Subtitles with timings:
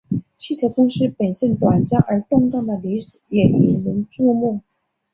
[0.35, 4.63] 汽车公司本身短暂而动荡的历史也引人注目。